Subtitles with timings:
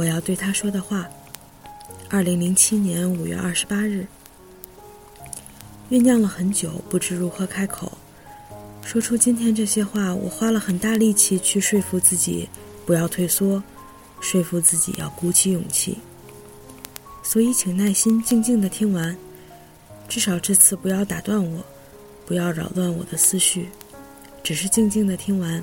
[0.00, 1.06] 我要对他说的话。
[2.08, 4.06] 二零零七年五月二十八日，
[5.90, 7.98] 酝酿了很久，不知如何开口，
[8.82, 10.14] 说出今天这些话。
[10.14, 12.48] 我花了很大力气去说服自己
[12.86, 13.62] 不要退缩，
[14.22, 15.98] 说服自己要鼓起勇气。
[17.22, 19.14] 所以，请耐心静静的听完，
[20.08, 21.62] 至少这次不要打断我，
[22.24, 23.68] 不要扰乱我的思绪，
[24.42, 25.62] 只是静静的听完。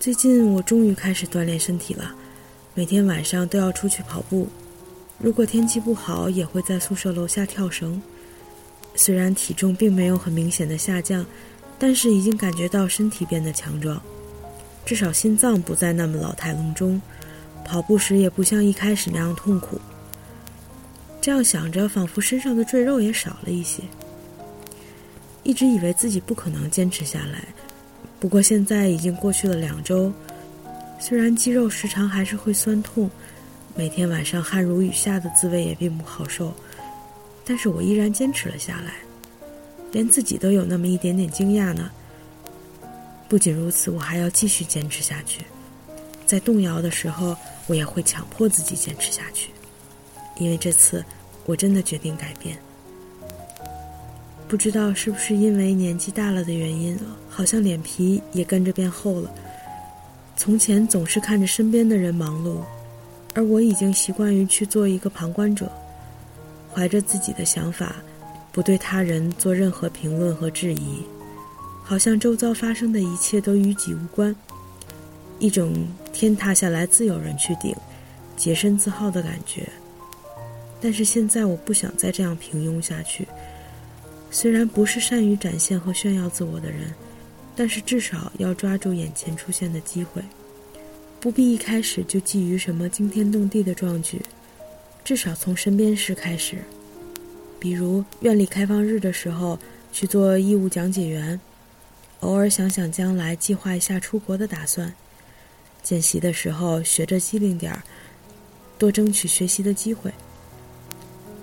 [0.00, 2.12] 最近我终于开始锻炼身体了。
[2.74, 4.48] 每天晚上都要出去跑步，
[5.18, 8.00] 如果天气不好，也会在宿舍楼下跳绳。
[8.94, 11.26] 虽然体重并没有很明显的下降，
[11.78, 14.00] 但是已经感觉到身体变得强壮，
[14.86, 17.00] 至少心脏不再那么老态龙钟，
[17.62, 19.78] 跑步时也不像一开始那样痛苦。
[21.20, 23.82] 这样想着，仿佛身上的赘肉也少了一些。
[25.42, 27.44] 一直以为自己不可能坚持下来，
[28.18, 30.10] 不过现在已经过去了两周。
[31.04, 33.10] 虽然肌肉时常还是会酸痛，
[33.74, 36.54] 每天晚上汗如雨下的滋味也并不好受，
[37.44, 38.94] 但是我依然坚持了下来，
[39.90, 41.90] 连自己都有那么一点点惊讶呢。
[43.28, 45.44] 不仅如此，我还要继续坚持下去，
[46.24, 47.36] 在动摇的时候，
[47.66, 49.50] 我也会强迫自己坚持下去，
[50.36, 51.04] 因为这次
[51.46, 52.56] 我真的决定改变。
[54.46, 56.96] 不知道是不是因为年纪大了的原因，
[57.28, 59.34] 好像脸皮也跟着变厚了。
[60.36, 62.60] 从前总是看着身边的人忙碌，
[63.34, 65.70] 而我已经习惯于去做一个旁观者，
[66.72, 67.96] 怀着自己的想法，
[68.50, 71.02] 不对他人做任何评论和质疑，
[71.84, 74.34] 好像周遭发生的一切都与己无关，
[75.38, 77.74] 一种天塌下来自有人去顶，
[78.36, 79.68] 洁身自好的感觉。
[80.80, 83.28] 但是现在我不想再这样平庸下去，
[84.30, 86.92] 虽然不是善于展现和炫耀自我的人。
[87.54, 90.22] 但是至少要抓住眼前出现的机会，
[91.20, 94.20] 不必一开始就觊觎什么惊天动地的壮举，
[95.04, 96.58] 至少从身边事开始，
[97.60, 99.58] 比如院里开放日的时候
[99.92, 101.38] 去做义务讲解员，
[102.20, 104.92] 偶尔想想将来计划一下出国的打算，
[105.82, 107.82] 见习的时候学着机灵点儿，
[108.78, 110.10] 多争取学习的机会，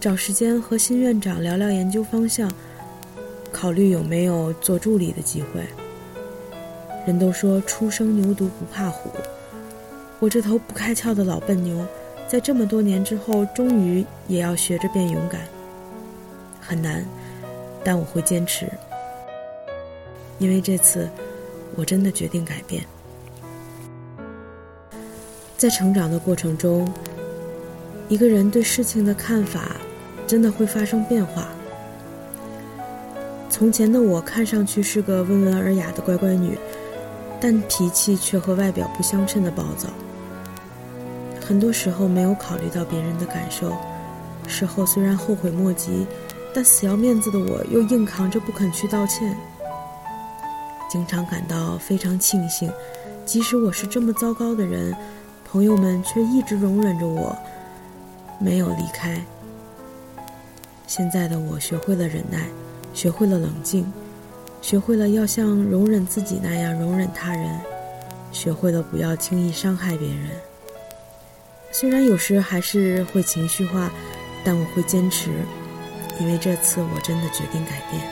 [0.00, 2.50] 找时间和新院长聊聊研究方向，
[3.52, 5.62] 考虑有没有做助理的机会。
[7.08, 9.08] 人都说初生牛犊不怕虎，
[10.18, 11.82] 我这头不开窍的老笨牛，
[12.28, 15.40] 在这么多年之后，终于也要学着变勇敢。
[16.60, 17.02] 很难，
[17.82, 18.70] 但我会坚持，
[20.38, 21.08] 因为这次
[21.76, 22.84] 我真的决定改变。
[25.56, 26.86] 在成长的过程中，
[28.10, 29.76] 一个人对事情的看法
[30.26, 31.48] 真的会发生变化。
[33.48, 36.58] 从前的我看上去是个温文尔雅的乖乖女。
[37.40, 39.88] 但脾气却和外表不相称的暴躁，
[41.40, 43.72] 很多时候没有考虑到别人的感受，
[44.46, 46.06] 事后虽然后悔莫及，
[46.52, 49.36] 但死要面子的我又硬扛着不肯去道歉。
[50.90, 52.72] 经常感到非常庆幸，
[53.24, 54.96] 即使我是这么糟糕的人，
[55.44, 57.36] 朋友们却一直容忍着我，
[58.40, 59.22] 没有离开。
[60.86, 62.48] 现在的我学会了忍耐，
[62.94, 63.86] 学会了冷静。
[64.60, 67.60] 学会了要像容忍自己那样容忍他人，
[68.32, 70.30] 学会了不要轻易伤害别人。
[71.70, 73.90] 虽然有时还是会情绪化，
[74.44, 75.30] 但我会坚持，
[76.20, 78.02] 因为这次我真的决定改变。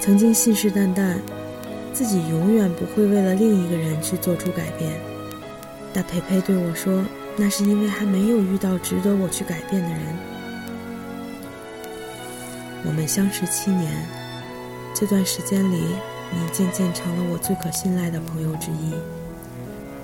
[0.00, 1.16] 曾经信誓旦旦，
[1.92, 4.90] 自己永远不会为了另一个人去做出改变，
[5.92, 7.04] 但培培对我说，
[7.36, 10.00] 那是因为还没有遇到值得我去改变的人。
[12.84, 14.21] 我们相识七年。
[14.94, 15.82] 这段时间里，
[16.30, 18.92] 你渐渐成了我最可信赖的朋友之一，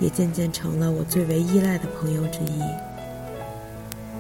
[0.00, 2.62] 也渐渐成了我最为依赖的朋友之一。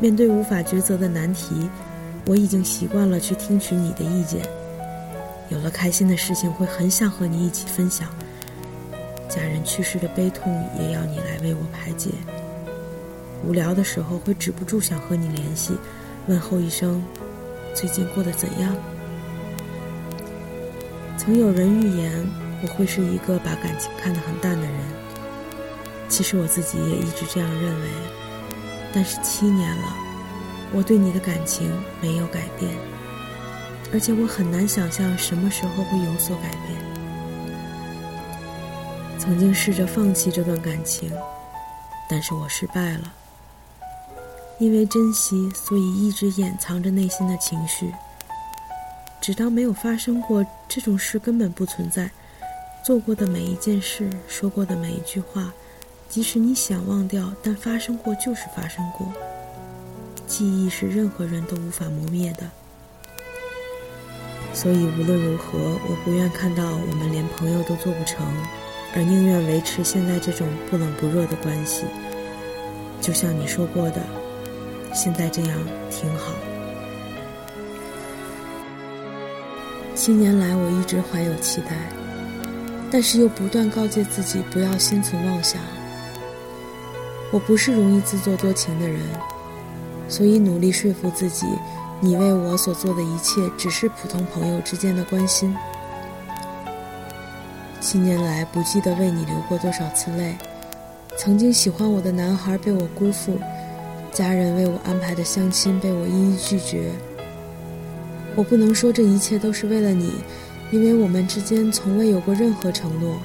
[0.00, 1.68] 面对无法抉择的难题，
[2.26, 4.42] 我已经习惯了去听取你的意见。
[5.48, 8.06] 有了开心的事情，会很想和你一起分享；
[9.28, 12.10] 家人去世的悲痛，也要你来为我排解。
[13.44, 15.76] 无聊的时候，会止不住想和你联系，
[16.26, 17.02] 问候一声
[17.74, 18.76] ：“最近过得怎样？”
[21.18, 22.24] 曾有人预言
[22.62, 24.74] 我会是一个把感情看得很淡的人，
[26.08, 27.88] 其实我自己也一直这样认为。
[28.94, 29.96] 但是七年了，
[30.72, 31.70] 我对你的感情
[32.00, 32.72] 没有改变，
[33.92, 36.78] 而且我很难想象什么时候会有所改变。
[39.18, 41.12] 曾经试着放弃这段感情，
[42.08, 43.12] 但是我失败了，
[44.58, 47.92] 因为珍惜，所以一直掩藏着内心的情绪。
[49.20, 52.10] 只当没有发生过这种事，根本不存在。
[52.84, 55.52] 做过的每一件事，说过的每一句话，
[56.08, 59.06] 即使你想忘掉，但发生过就是发生过。
[60.26, 62.48] 记忆是任何人都无法磨灭的。
[64.54, 68.26] 所以无论如何，我不愿看到我们连朋友都做不成，
[68.94, 71.84] 而宁愿维持现在这种不冷不热的关系。
[73.00, 74.00] 就像你说过的，
[74.94, 75.58] 现在这样
[75.90, 76.32] 挺好。
[79.98, 81.70] 七年来，我一直怀有期待，
[82.88, 85.60] 但是又不断告诫自己不要心存妄想。
[87.32, 89.00] 我不是容易自作多情的人，
[90.08, 91.46] 所以努力说服自己，
[92.00, 95.52] 你为我所做的一切只是普通朋友之间的关心。
[97.80, 100.36] 七年来，不记得为你流过多少次泪，
[101.16, 103.36] 曾经喜欢我的男孩被我辜负，
[104.12, 106.92] 家人为我安排的相亲被我一一拒绝。
[108.36, 110.12] 我不能说这一切都是为了你，
[110.70, 113.18] 因为我们之间从未有过任何承诺。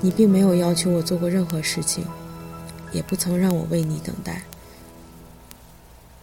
[0.00, 2.04] 你并没有要求我做过任何事情，
[2.92, 4.42] 也不曾让我为你等待。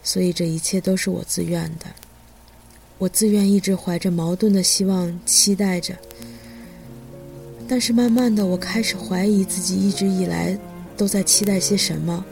[0.02, 1.86] 所以这一切都是我自愿的。
[2.98, 5.96] 我自愿一直怀着矛盾的希望期待着，
[7.66, 10.58] 但是慢慢的，我开始怀疑自己一直以来
[10.96, 12.22] 都在期待些什么。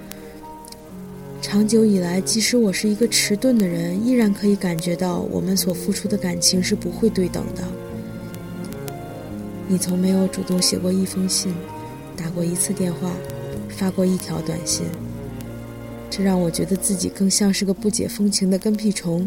[1.41, 7.63] 长久以来，即使我是一个迟钝的人，依然可以感觉到我们所付出的感情是不会对等的。
[9.69, 11.55] 你从没有主动写过一封信，
[12.17, 13.13] 打过一次电话，
[13.71, 14.85] 发过一条短信，
[16.11, 19.27] 这让我觉得自己更像是个不解风情的跟屁虫。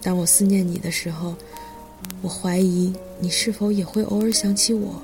[0.00, 1.34] 当我思念你的时候，
[2.22, 5.02] 我怀疑你是否也会偶尔想起我。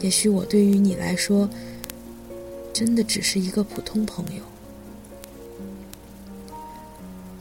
[0.00, 1.48] 也许我对于你来说。
[2.72, 4.42] 真的只是一个普通朋友。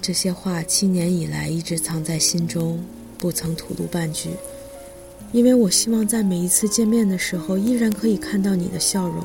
[0.02, 2.84] 这些话七年以来一直藏在心中，
[3.18, 4.32] 不曾吐露半句，
[5.32, 9.24] 因为我希望在每一次见面的时候，依然可以看到你的笑容。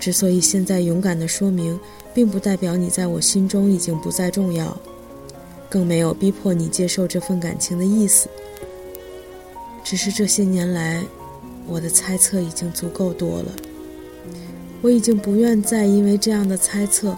[0.00, 1.78] 之所以现在勇敢的说明，
[2.14, 4.74] 并不代表你在我心中已经不再重要，
[5.68, 8.28] 更没有逼迫你接受这份感情的意思。
[9.84, 11.04] 只是这些年来，
[11.66, 13.52] 我的猜测已经足够多了。
[14.82, 17.16] 我已经不愿再因为这样的猜测，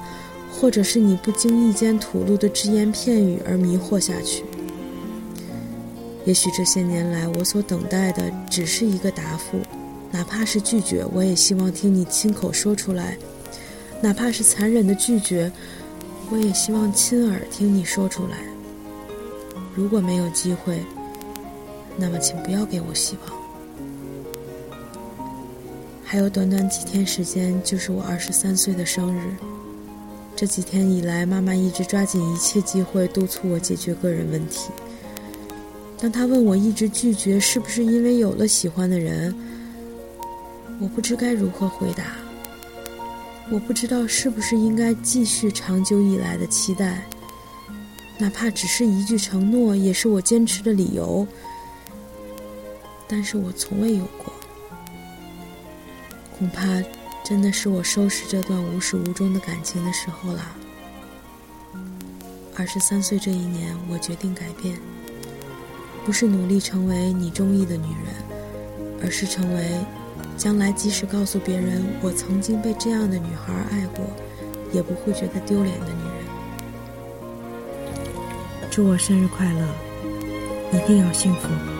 [0.52, 4.44] 或者是你不经意间吐露的只言片语而迷惑下去。
[6.24, 9.58] 也许这些年来，我所等待的只是一个答复，
[10.10, 13.16] 哪怕是拒绝，我也希望听你亲口说出来；
[14.02, 15.50] 哪怕是残忍的拒绝，
[16.30, 18.38] 我也希望亲耳听你说出来。
[19.74, 20.80] 如果没有机会，
[21.96, 23.37] 那么请不要给我希望。
[26.10, 29.36] 还有短短几天时间，就是我二十三岁的生日。
[30.34, 34.70] 这几天以来，妈妈一直抓紧一切机会督促我解决个人问题。
[35.98, 39.34] 当她问我一直拒绝是不是因为有了喜欢的人，
[40.80, 42.04] 我不知该如何回答。
[43.50, 47.06] 我不知道是不是应该继续长久以来的期待，
[48.16, 51.26] 哪怕只是一句承诺，也是我坚持的理由。
[53.06, 54.32] 但是我从未有过。
[56.38, 56.62] 恐怕，
[57.24, 60.40] 真的是我收拾这段无始无终的感情的时候了。
[62.56, 64.78] 二十三岁这一年，我决定改变，
[66.06, 68.14] 不是努力成为你中意的女人，
[69.02, 69.80] 而是成为
[70.36, 74.04] 将来即使告诉别人我曾经被这样的女孩爱过，
[74.72, 76.24] 也不会觉得丢脸的女人。
[78.70, 79.66] 祝我生日快乐，
[80.72, 81.77] 一定要幸福。